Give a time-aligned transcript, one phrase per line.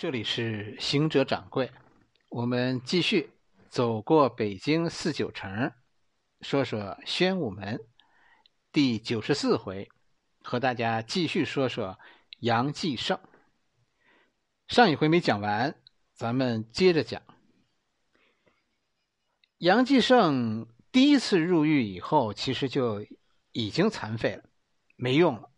[0.00, 1.72] 这里是行者掌柜，
[2.28, 3.32] 我们继续
[3.68, 5.72] 走过北京四九城，
[6.40, 7.80] 说说宣武门
[8.70, 9.90] 第九十四回，
[10.40, 11.98] 和大家继续说说
[12.38, 13.18] 杨继盛。
[14.68, 15.74] 上一回没讲完，
[16.14, 17.20] 咱们接着讲。
[19.56, 23.04] 杨继盛第一次入狱以后，其实就
[23.50, 24.44] 已经残废了，
[24.94, 25.50] 没用了，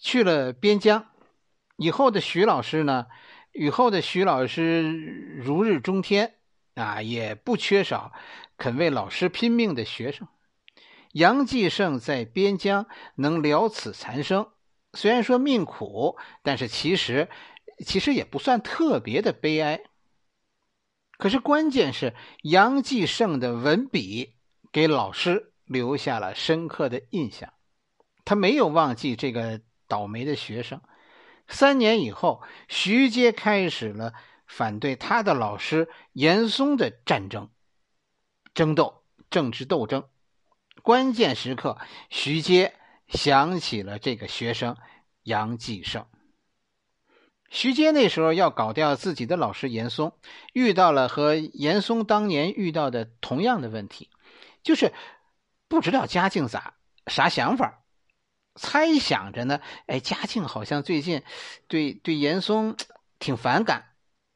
[0.00, 1.06] 去了边疆。
[1.76, 3.06] 以后的徐老师呢？
[3.52, 4.82] 雨后的徐老师
[5.42, 6.34] 如日中天
[6.74, 8.12] 啊，也不缺少
[8.56, 10.28] 肯为老师拼命的学生。
[11.12, 14.48] 杨继盛在边疆能了此残生，
[14.92, 17.28] 虽然说命苦，但是其实
[17.84, 19.80] 其实也不算特别的悲哀。
[21.18, 24.36] 可是关键是杨继盛的文笔
[24.70, 27.52] 给老师留下了深刻的印象，
[28.24, 30.80] 他没有忘记这个倒霉的学生。
[31.50, 34.14] 三年以后，徐阶开始了
[34.46, 37.50] 反对他的老师严嵩的战争、
[38.54, 40.08] 争斗、政治斗争。
[40.82, 41.76] 关键时刻，
[42.08, 42.74] 徐阶
[43.08, 44.76] 想起了这个学生
[45.24, 46.06] 杨继盛。
[47.50, 50.12] 徐阶那时候要搞掉自己的老师严嵩，
[50.52, 54.08] 遇到了和严嵩当年遇到的同样的问题，
[54.62, 54.94] 就是
[55.66, 56.74] 不知道嘉靖咋
[57.08, 57.79] 啥想法。
[58.56, 61.22] 猜想着呢，哎，嘉靖好像最近
[61.68, 62.76] 对对严嵩
[63.18, 63.86] 挺反感，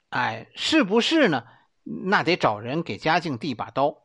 [0.08, 1.44] 哎，是不是呢？
[1.82, 4.04] 那得找人给嘉靖递把刀。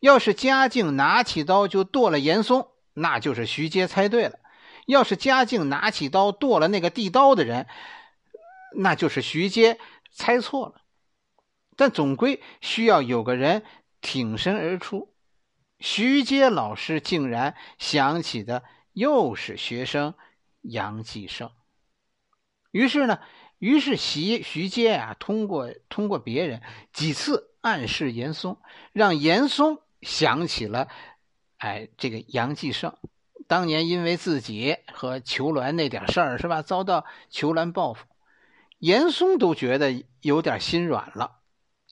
[0.00, 4.38] 要是嘉靖拿起刀就剁了严嵩，那就是徐阶猜对了；
[4.86, 7.66] 要是嘉靖拿起刀剁了那个递刀的人，
[8.76, 9.78] 那就是徐阶
[10.10, 10.80] 猜错了。
[11.76, 13.64] 但总归需要有个人
[14.00, 15.14] 挺身而出。
[15.78, 18.64] 徐阶老师竟然想起的。
[18.98, 20.14] 又是学生
[20.60, 21.52] 杨继盛，
[22.72, 23.20] 于是呢，
[23.58, 26.60] 于是徐徐阶啊，通过通过别人
[26.92, 28.58] 几次暗示严嵩，
[28.92, 30.88] 让严嵩想起了，
[31.58, 32.98] 哎，这个杨继盛。
[33.46, 38.04] 当年因为自己和裘鸾那点事儿是吧，遭到裘鸾报复，
[38.78, 41.38] 严嵩都觉得有点心软了，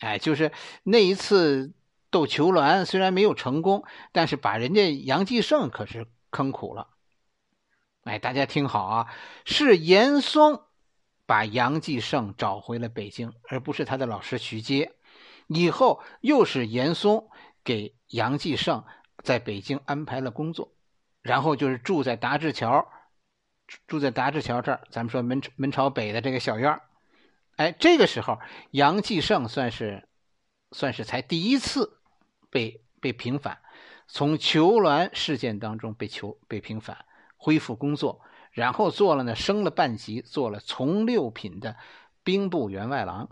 [0.00, 0.50] 哎，就是
[0.82, 1.72] 那一次
[2.10, 6.88] 斗裘鸾虽然没有成功，但是把人家杨继盛可是坑苦了。
[8.06, 9.12] 哎，大家听好啊！
[9.44, 10.62] 是严嵩
[11.26, 14.92] 把杨继盛找回了北京，而不是他的老师徐阶。
[15.48, 17.28] 以后又是严嵩
[17.64, 18.84] 给杨继盛
[19.24, 20.72] 在北京安排了工作，
[21.20, 22.88] 然后就是住在达志桥，
[23.88, 24.82] 住在达志桥这儿。
[24.88, 26.80] 咱们说门门朝北的这个小院
[27.56, 28.38] 哎，这个时候
[28.70, 30.08] 杨继盛算是
[30.70, 31.98] 算是才第一次
[32.50, 33.58] 被被平反，
[34.06, 37.04] 从囚鸾事件当中被囚被平反。
[37.46, 41.76] 恢复工作，然后做了呢，升了半级，做了从六品的
[42.24, 43.30] 兵部员外郎。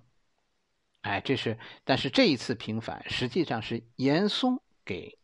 [1.01, 5.19] 哎，这是，但是这一次平反实际上是严嵩给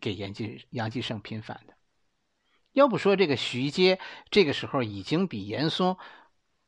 [0.00, 1.74] 给严继杨继盛平反的。
[2.72, 3.98] 要不说这个徐阶
[4.30, 5.98] 这个时候已经比严嵩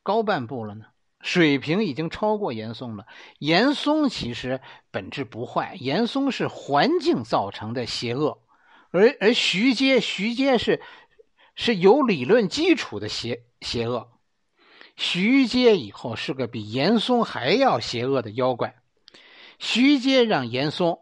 [0.02, 0.84] 高半步了呢，
[1.22, 3.06] 水平已经超过严嵩了。
[3.38, 8.42] 严嵩其实本质不坏，严嵩是环境造成的邪恶，
[8.90, 10.82] 而而徐阶徐阶是。
[11.64, 14.10] 是有理论基础的邪邪恶，
[14.96, 18.82] 徐阶以后是个比严嵩还要邪恶的妖怪。
[19.60, 20.98] 徐阶让严嵩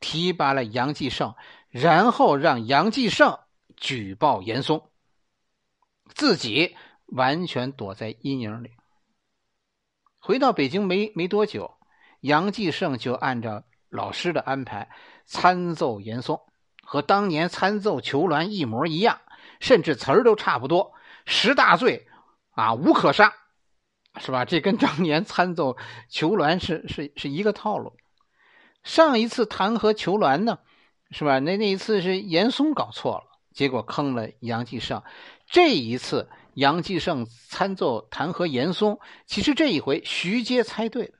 [0.00, 1.36] 提拔了杨继盛，
[1.68, 3.38] 然后让杨继盛
[3.76, 4.82] 举报严嵩，
[6.12, 6.74] 自己
[7.06, 8.72] 完全躲在阴影里。
[10.18, 11.78] 回到北京没没多久，
[12.18, 14.90] 杨继盛就按照老师的安排
[15.24, 16.40] 参奏严嵩，
[16.82, 19.20] 和当年参奏裘鸾一模一样。
[19.60, 20.92] 甚至词儿都差不多，
[21.24, 22.08] 十大罪
[22.50, 23.32] 啊，无可杀，
[24.18, 24.44] 是吧？
[24.44, 25.76] 这跟当年参奏
[26.08, 27.96] 裘鸾是是是一个套路。
[28.82, 30.58] 上一次弹劾裘鸾呢，
[31.10, 31.38] 是吧？
[31.38, 35.02] 那那一次是严嵩搞错了，结果坑了杨继盛。
[35.46, 41.14] 这一次杨继盛参奏弹劾严嵩，其实这一回徐阶猜对了，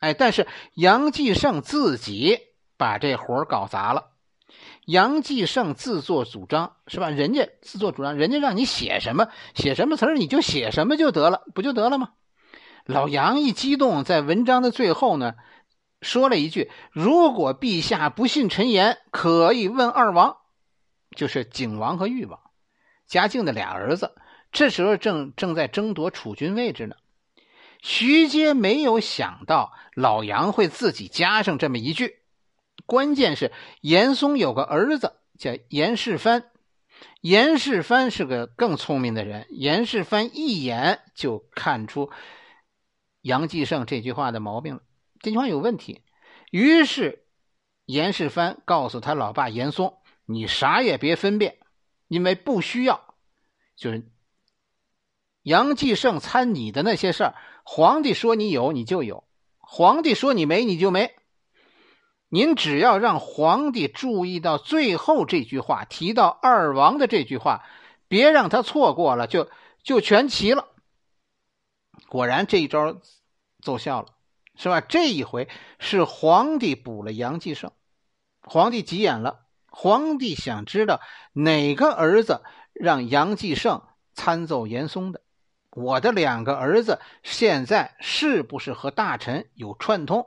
[0.00, 2.38] 哎，但是杨继盛自己
[2.76, 4.10] 把这活搞砸了。
[4.88, 7.10] 杨继盛自作主张是吧？
[7.10, 12.12] 人家自作主张，人家让你写什么写什么词儿，你就写什么就得了，不就得了吗？
[12.86, 15.34] 老杨一激动，在文章的最后呢，
[16.00, 20.38] 说了一句：“如果陛下不信陈言，可以问二王，
[21.14, 22.40] 就是景王和裕王，
[23.06, 24.14] 嘉靖的俩儿子。
[24.52, 26.96] 这时候正正在争夺储君位置呢。”
[27.82, 32.20] 徐阶没有想到老杨会自己加上这么一句。
[32.88, 33.52] 关键是
[33.82, 36.44] 严嵩有个儿子叫严世蕃，
[37.20, 39.46] 严世蕃是个更聪明的人。
[39.50, 42.10] 严世蕃一眼就看出
[43.20, 44.80] 杨继盛这句话的毛病了，
[45.20, 46.00] 这句话有问题。
[46.50, 47.26] 于是
[47.84, 49.92] 严世蕃告诉他老爸严嵩
[50.24, 51.58] ：“你啥也别分辨，
[52.08, 53.14] 因为不需要。
[53.76, 54.10] 就是
[55.42, 57.34] 杨继盛参你的那些事儿，
[57.64, 59.24] 皇帝说你有你就有，
[59.58, 61.17] 皇帝说你没你就没。
[62.28, 67.64] 您只要让皇帝注意到最后这句话，提到二王的这句话，
[68.06, 69.48] 别让他错过了，就
[69.82, 70.68] 就全齐了。”
[72.08, 73.00] 果然这一招
[73.62, 74.08] 奏效了，
[74.56, 74.80] 是吧？
[74.80, 75.48] 这一回
[75.78, 77.72] 是皇帝补了杨继盛，
[78.42, 79.40] 皇帝急眼了。
[79.70, 81.00] 皇帝想知道
[81.32, 82.42] 哪个儿子
[82.72, 83.82] 让杨继盛
[84.12, 85.20] 参奏严嵩的？
[85.70, 90.26] 我的两个儿子现在是不是和大臣有串通？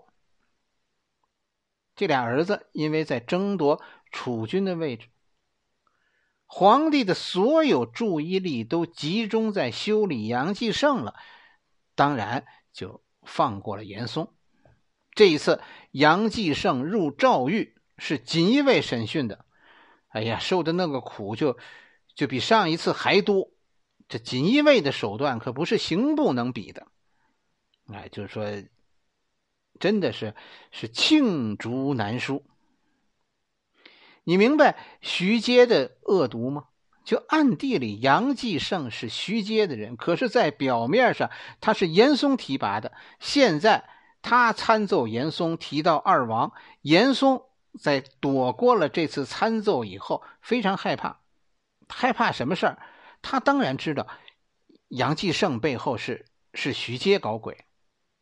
[2.02, 3.80] 这俩儿子因为在争夺
[4.12, 5.10] 储君的位置，
[6.48, 11.14] 皇帝的所有注意力都集中在修理杨继盛了。
[11.94, 14.34] 当然，就放过了严嵩。
[15.12, 15.62] 这一次，
[15.92, 19.46] 杨继盛入诏狱是锦衣卫审讯的。
[20.08, 21.56] 哎呀，受的那个苦就
[22.16, 23.52] 就比上一次还多。
[24.08, 26.88] 这锦衣卫的手段可不是刑部能比的。
[27.94, 28.44] 哎，就是说，
[29.82, 30.34] 真的是
[30.72, 32.46] 是罄竹难书。
[34.24, 36.68] 你明白徐阶的恶毒吗？
[37.04, 42.94] 就暗地里，杨继盛是徐阶的人，可是，在表面上他是严嵩提拔的。
[43.20, 43.90] 现在
[44.22, 47.42] 他参奏严嵩，提到二王，严嵩
[47.80, 51.22] 在躲过了这次参奏以后，非常害怕，
[51.90, 52.78] 害怕什么事儿？
[53.24, 54.08] 他当然知道
[54.90, 57.66] 杨继盛背后是是徐阶搞鬼，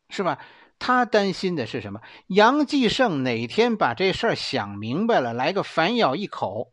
[0.08, 0.38] 是吧？
[0.80, 2.00] 他担心的是什么？
[2.26, 6.72] 杨继盛哪天把这事儿想明白了，来个反咬一口。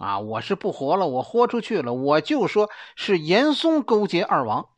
[0.00, 0.20] 啊！
[0.20, 4.68] 我是不活了，我豁出去了，我就说是严嵩勾结二王，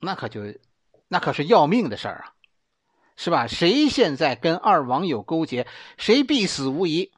[0.00, 0.40] 那可就
[1.08, 2.32] 那可是要命的事儿啊，
[3.16, 3.46] 是吧？
[3.46, 5.66] 谁现在跟二王有勾结，
[5.98, 7.12] 谁必死无疑。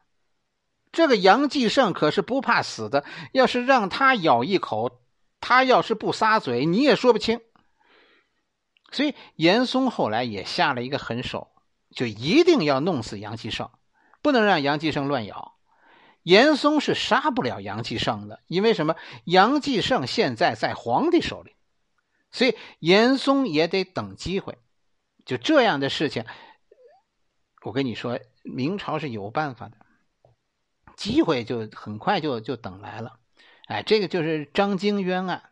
[0.90, 4.98] 这个杨继盛可是不怕死的，要是让他咬一口，
[5.40, 7.40] 他要是不撒嘴，你也说不清。
[8.92, 11.50] 所以严嵩后来也下了一个狠手，
[11.90, 13.70] 就一定要弄死杨继盛，
[14.20, 15.56] 不能让杨继盛乱咬。
[16.22, 18.94] 严嵩是杀不了杨继盛的，因为什么？
[19.24, 21.56] 杨继盛现在在皇帝手里，
[22.30, 24.58] 所以严嵩也得等机会。
[25.24, 26.24] 就这样的事情，
[27.62, 29.76] 我跟你说，明朝是有办法的，
[30.96, 33.18] 机会就很快就就等来了。
[33.66, 35.51] 哎，这个就是张京冤案。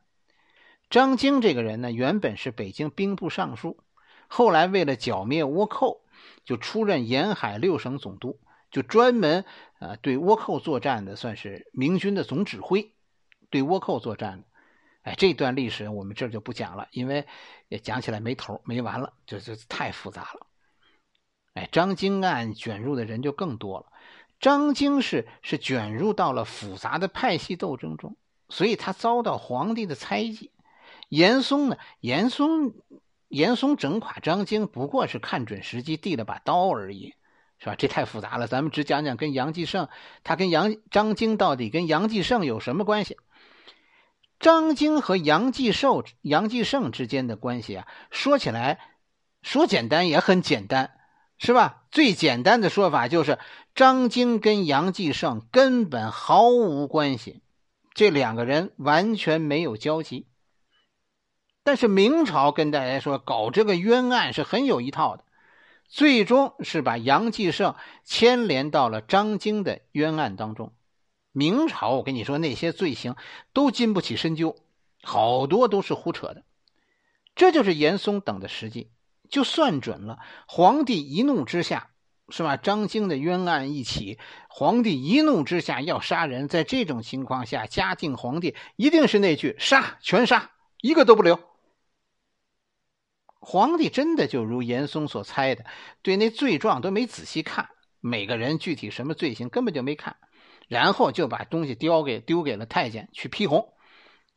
[0.90, 3.78] 张京这个人呢，原本是北京兵部尚书，
[4.26, 6.02] 后来为了剿灭倭寇，
[6.44, 8.38] 就出任沿海六省总督。
[8.72, 9.44] 就专门
[9.81, 12.92] 啊对倭寇作战的，算是明军的总指挥，
[13.50, 14.44] 对倭寇作战的。
[15.02, 17.26] 哎，这段历史我们这就不讲了，因为
[17.69, 20.46] 也讲起来没头没完了，就就太复杂了。
[21.54, 23.87] 哎，张经案卷入的人就更多了。
[24.38, 28.16] 张经是是卷入到了复杂的派系斗争中，
[28.48, 30.50] 所以他遭到皇帝的猜忌。
[31.11, 32.73] 严嵩呢，严嵩
[33.29, 37.12] 严嵩整垮张经，不过是看准时机递了把刀而已。
[37.62, 37.75] 是吧？
[37.77, 39.91] 这太复杂了，咱们只讲讲跟杨继盛，
[40.25, 43.19] 他跟杨张经到底跟杨继盛有什么关系？
[44.39, 48.79] 张经和杨继寿、杨继盛之间的关系啊，说起来
[49.43, 50.93] 说简单也很简单，
[51.37, 51.83] 是吧？
[51.90, 53.38] 最简单的说法就是
[53.75, 57.43] 张经跟杨继盛根本毫无关系，
[57.93, 60.29] 这两个人完全没有交集。
[61.71, 65.23] 但是明朝跟大家说搞这个冤案是很有一套的。
[65.87, 70.73] 最终是把杨继盛牵连到了张经的冤案当中。
[71.31, 73.15] 明朝，我跟你说，那些罪行
[73.53, 74.57] 都经不起深究，
[75.05, 76.43] 好多都是胡扯的。
[77.37, 78.91] 这就是严嵩等的实际，
[79.29, 80.19] 就算准了。
[80.49, 81.91] 皇帝一怒之下，
[82.31, 82.57] 是吧？
[82.57, 86.49] 张经的冤案一起，皇帝一怒之下要杀人。
[86.49, 90.50] 在这种情况下，嘉靖皇帝一定是那句“杀，全杀，
[90.81, 91.39] 一个都不留”。
[93.42, 95.64] 皇帝真的就如严嵩所猜的，
[96.02, 100.16] 对那罪状都没仔细看，每个人具体什么罪行根本就没看，
[100.68, 103.73] 然后就把东西丢给丢给了太监去批红，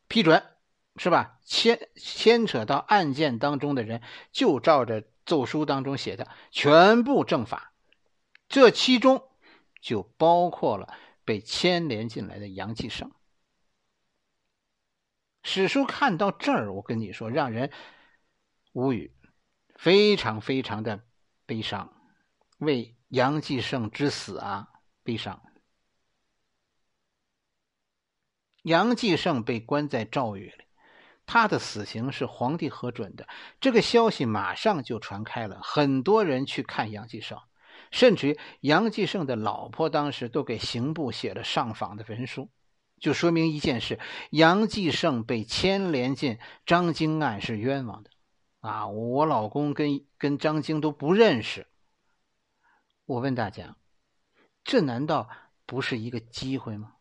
[0.07, 0.41] 批准，
[0.95, 1.38] 是吧？
[1.43, 7.74] 牵牵扯到案件当中的人，就照着奏书当中写的全部正法，
[8.48, 9.22] 这其中
[9.81, 10.93] 就包括了
[11.25, 13.12] 被牵连进来的杨继盛。
[15.43, 17.69] 史书看到这儿，我跟你说，让人。
[18.74, 19.15] 无语，
[19.75, 21.03] 非常非常的
[21.46, 21.94] 悲伤，
[22.58, 24.68] 为杨继盛之死啊
[25.03, 25.42] 悲伤。
[28.63, 30.63] 杨继盛被关在诏狱里，
[31.25, 33.27] 他的死刑是皇帝核准的。
[33.60, 37.39] 这个消息马上就传开了，很多人去看杨继盛，
[37.92, 42.50] 甚至于杨继盛的老婆当时都给刑部写了上访的文书，
[43.00, 44.00] 就说明一件事：
[44.32, 48.10] 杨继盛被牵连进张京案是冤枉的。
[48.63, 51.67] 啊，我老公跟跟张晶都不认识。
[53.05, 53.75] 我问大家，
[54.63, 55.27] 这难道
[55.65, 56.93] 不是一个机会吗？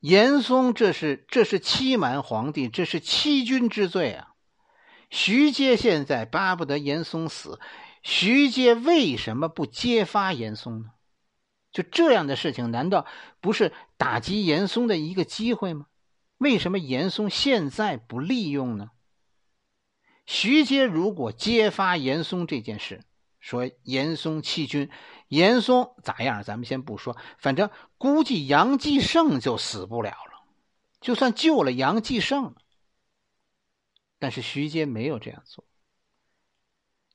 [0.00, 4.34] 严嵩这是这是欺瞒皇帝，这是欺君之罪啊！
[5.10, 7.60] 徐阶现在巴不得严嵩死，
[8.02, 10.90] 徐阶为什么不揭发严嵩呢？
[11.70, 13.06] 就这样的事情，难道
[13.40, 15.86] 不是打击严嵩的一个机会吗？
[16.38, 18.90] 为什么严嵩现在不利用呢？
[20.28, 23.02] 徐阶如果揭发严嵩这件事，
[23.40, 24.90] 说严嵩欺君，
[25.28, 26.44] 严嵩咋样？
[26.44, 30.44] 咱们先不说，反正估计杨继盛就死不了了。
[31.00, 32.54] 就算救了杨继盛，
[34.18, 35.64] 但是徐阶没有这样做。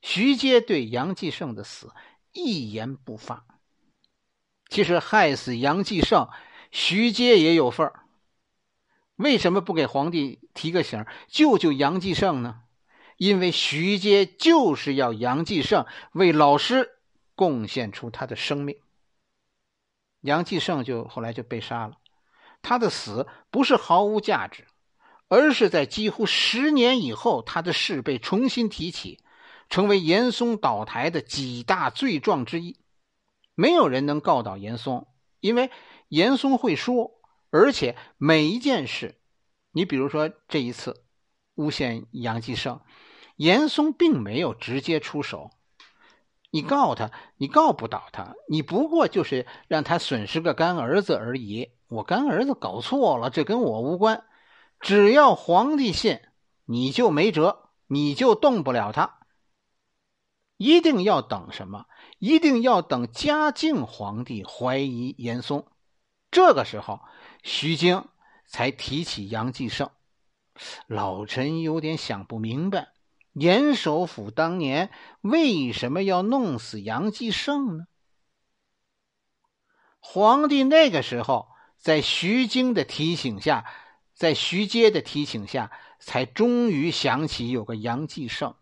[0.02, 1.92] 徐阶对杨继盛的死
[2.32, 3.46] 一言不发。
[4.68, 6.28] 其实害死杨继盛，
[6.72, 8.06] 徐阶也有份儿。
[9.14, 12.62] 为什么不给皇帝提个醒，救救杨继盛呢？
[13.16, 16.90] 因为徐阶就是要杨继盛为老师
[17.34, 18.76] 贡献出他的生命，
[20.20, 21.98] 杨继盛就后来就被杀了。
[22.62, 24.66] 他的死不是毫无价值，
[25.28, 29.20] 而是在几乎十年以后，他的事被重新提起，
[29.68, 32.78] 成为严嵩倒台的几大罪状之一。
[33.54, 35.06] 没有人能告倒严嵩，
[35.40, 35.70] 因为
[36.08, 37.12] 严嵩会说，
[37.50, 39.20] 而且每一件事，
[39.72, 41.04] 你比如说这一次
[41.54, 42.80] 诬陷杨继盛。
[43.36, 45.50] 严嵩并没有直接出手，
[46.50, 51.72] 你告他，你告不倒他，你不过就是让他损失个干儿子而已。
[51.88, 54.24] 我干儿子搞错了，这跟我无关。
[54.80, 56.20] 只要皇帝信，
[56.64, 59.18] 你就没辙，你就动不了他。
[60.56, 61.86] 一定要等什么？
[62.18, 65.66] 一定要等嘉靖皇帝怀疑严嵩，
[66.30, 67.00] 这个时候，
[67.42, 68.06] 徐经
[68.46, 69.90] 才提起杨继盛。
[70.86, 72.93] 老臣有点想不明白。
[73.34, 77.84] 严首府当年为什么要弄死杨继盛呢？
[79.98, 83.64] 皇帝那个时候在徐经的提醒下，
[84.14, 88.54] 在徐阶的提醒下，才终于想起有个杨继盛。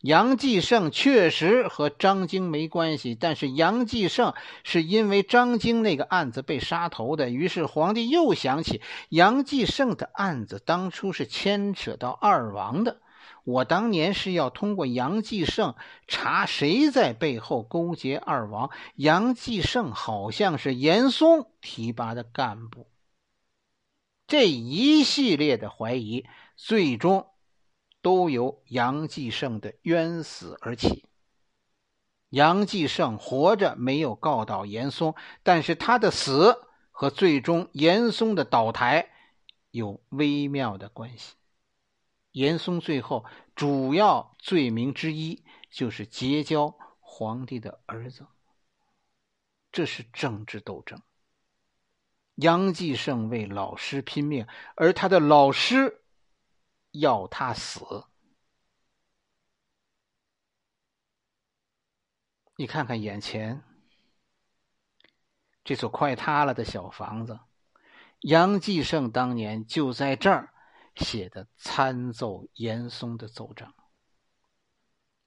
[0.00, 4.34] 杨继盛确实和张京没关系，但是杨继盛
[4.64, 7.30] 是因为张京那个案子被杀头的。
[7.30, 13.00] 于是皇帝又想起杨继盛的案子当初是牵扯到二王的。
[13.48, 15.74] 我当年是要通过杨继盛
[16.06, 18.70] 查谁在背后勾结二王。
[18.94, 22.90] 杨继盛好像是严嵩提拔的干部。
[24.26, 26.26] 这一系列的怀疑，
[26.56, 27.26] 最终
[28.02, 31.06] 都由杨继盛的冤死而起。
[32.28, 39.08] 杨继盛活着没有告倒严嵩，但是他的死和最终严嵩的倒台
[39.70, 41.37] 有微妙的关系。
[42.38, 43.24] 严嵩最后
[43.56, 48.28] 主要罪名之一就是结交皇帝的儿子，
[49.72, 51.02] 这是政治斗争。
[52.36, 56.00] 杨继盛为老师拼命，而他的老师
[56.92, 58.06] 要他死。
[62.54, 63.64] 你看看眼前
[65.64, 67.40] 这所快塌了的小房子，
[68.20, 70.54] 杨继盛当年就在这儿。
[70.98, 73.74] 写的参奏严嵩的奏章。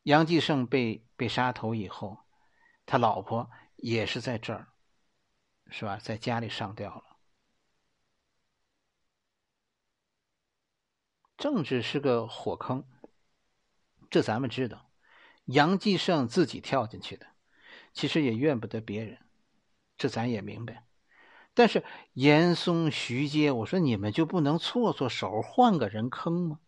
[0.04, 2.18] 杨继盛被被杀头以后，
[2.86, 4.68] 他老婆也是在这儿，
[5.70, 5.98] 是吧？
[5.98, 7.18] 在家里上吊了。
[11.38, 12.88] 政治是个火坑，
[14.10, 14.92] 这咱们知道。
[15.46, 17.26] 杨继盛自己跳进去的，
[17.94, 19.18] 其实也怨不得别人，
[19.98, 20.86] 这咱也明白。
[21.54, 26.60] 但是严嵩、徐阶，我说你们就不能搓搓手，换个人坑吗？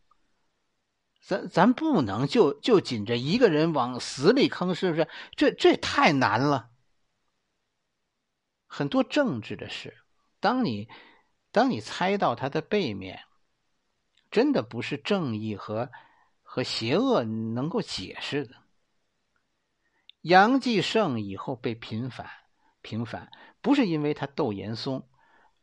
[1.21, 5.07] 咱咱不能就就紧着一个人往死里坑，是不是？
[5.37, 6.69] 这这太难了。
[8.67, 10.03] 很多政治的事，
[10.41, 10.89] 当你
[11.51, 13.23] 当你猜到它的背面，
[14.29, 15.89] 真的不是正义和
[16.41, 18.55] 和邪恶能够解释的。
[20.21, 22.29] 杨继盛以后被平反，
[22.81, 23.31] 平反。
[23.63, 25.03] 不是因为他斗严嵩，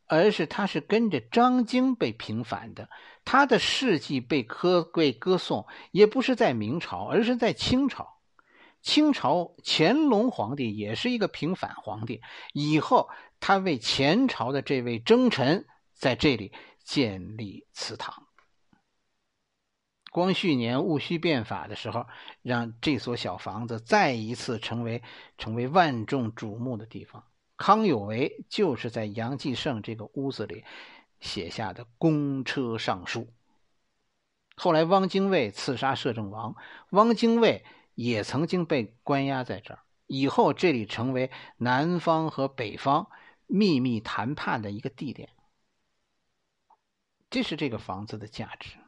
[0.07, 2.89] 而是他是跟着张经被平反的。
[3.25, 8.17] 他的事迹被歌被歌颂，也不是在明朝，而是在清朝。
[8.83, 12.23] 清朝乾隆皇帝也是一个平反皇帝，
[12.55, 16.53] 以后他为前朝的这位征臣在这里
[16.83, 18.27] 建立祠堂。
[20.11, 22.07] 光绪年戊戌变法的时候，
[22.41, 25.03] 让这所小房子再一次成为
[25.37, 27.23] 成为万众瞩目的地方。
[27.61, 30.65] 康有为就是在杨继盛这个屋子里
[31.21, 33.29] 写下的公车上书。
[34.57, 36.57] 后来汪精卫刺杀摄政王，
[36.93, 37.63] 汪精卫
[37.95, 39.81] 也曾经被关押在这儿。
[40.07, 43.11] 以后这里成为南方和北方
[43.47, 45.29] 秘密谈判的一个地点。
[47.29, 48.79] 这是这个房子的价值。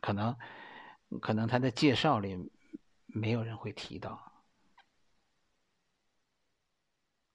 [0.00, 0.36] 可能，
[1.20, 2.50] 可能他的介绍里
[3.06, 4.29] 没有人会提到，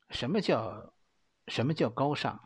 [0.09, 0.93] 什么叫
[1.47, 2.39] 什么叫高尚？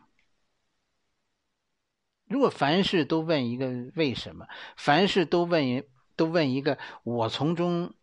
[2.26, 7.94] 如果凡事都问一个为什么，凡事都问都问一个我从中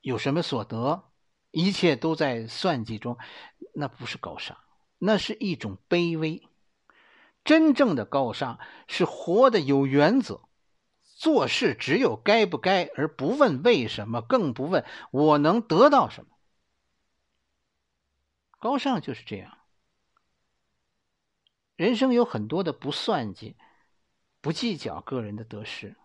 [0.00, 1.04] 有什么所得，
[1.50, 3.18] 一切都在算计中，
[3.74, 4.56] 那不是高尚，
[4.98, 6.48] 那是一种卑微。
[7.44, 10.42] 真正的高尚是活的有原则。
[11.02, 16.30] 做事只有该不该，而不问为什么，更不问我能得到什么。
[18.60, 19.58] 高尚就是这样。
[21.74, 23.56] 人生有很多的不算计，
[24.40, 25.96] 不计较个人的得失，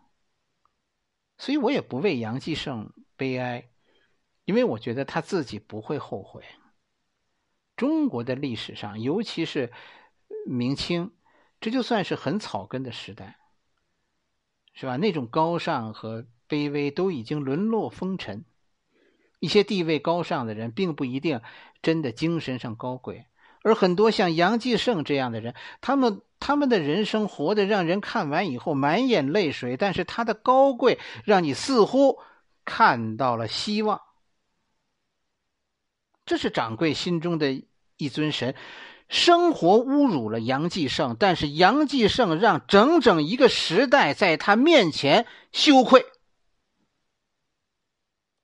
[1.37, 3.69] 所以我也不为杨继盛悲哀，
[4.45, 6.43] 因为我觉得他自己不会后悔。
[7.75, 9.71] 中国的历史上，尤其是
[10.47, 11.13] 明清，
[11.59, 13.37] 这就算是很草根的时代。
[14.77, 14.97] 是吧？
[14.97, 18.43] 那种高尚和卑微都已经沦落风尘。
[19.39, 21.41] 一些地位高尚的人，并不一定
[21.81, 23.25] 真的精神上高贵，
[23.63, 32.19] 而很多像杨继盛这样的人，他们他们的人生活得让人看完以后满眼泪水，但是他的高贵让你似乎
[32.63, 34.01] 看到了希望。
[36.25, 37.63] 这是掌柜心中的
[37.97, 38.55] 一尊神。
[39.07, 46.07] 生活侮辱了杨继盛，但是杨继盛让整整一个时代在他面前羞愧。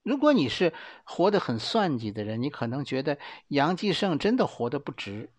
[0.03, 5.31] 如果你是活得很算计的人，你可能觉得杨继盛真的活得不值，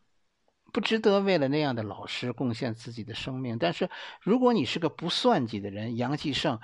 [0.72, 3.58] 不值得为了那样的老师贡献自己的生命。
[3.58, 6.60] 但是如果你是个不算计的人，杨继盛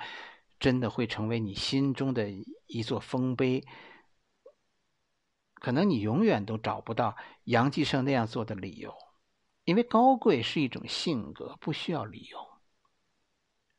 [0.59, 2.29] 真的会成为你心中的
[2.67, 3.65] 一座丰碑。
[5.55, 8.95] 可能你永远都找不到杨继盛那样做的理由，
[9.65, 12.47] 因为高贵是一种性格，不需要理由。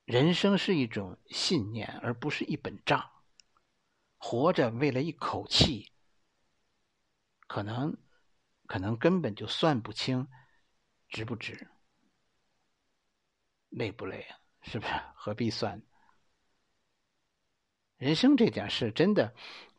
[0.04, 3.08] 人生是一种信念，而不是一本账。
[4.22, 5.90] 活着为了一口气，
[7.46, 7.96] 可能，
[8.66, 10.28] 可能根本就算不清
[11.08, 11.68] 值不值，
[13.70, 14.38] 累不累啊？
[14.62, 14.92] 是不是？
[15.16, 15.80] 何必算？
[17.96, 19.34] 人生这点事真的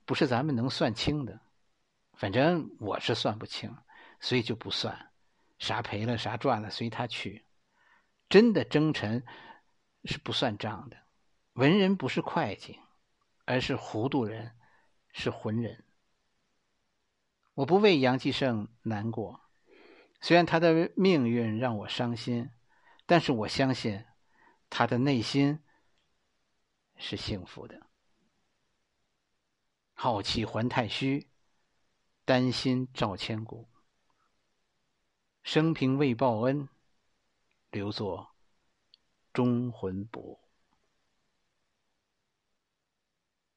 [0.05, 1.39] 不是咱们能算清的。
[2.13, 3.77] 反正我是算不清，
[4.19, 5.11] 所以就不算，
[5.59, 7.45] 啥赔了啥赚了随他去。
[8.27, 9.23] 真的征尘
[10.05, 10.97] 是不算账的，
[11.53, 12.79] 文人不是会计，
[13.45, 14.55] 而是糊涂人，
[15.11, 15.85] 是浑人。
[17.53, 19.41] 我不为杨继盛难过，
[20.19, 22.49] 虽然他的命运让我伤心，
[23.05, 24.05] 但是我相信
[24.69, 25.59] 他的内心
[26.97, 27.87] 是幸福的。
[29.93, 31.29] 好气还太虚。
[32.23, 33.67] 丹心照千古，
[35.41, 36.69] 生平未报恩，
[37.71, 38.35] 留作
[39.33, 40.40] 忠魂簿。